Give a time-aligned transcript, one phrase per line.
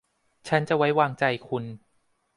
[0.47, 1.63] ฉันจะไว้วางใจคุณ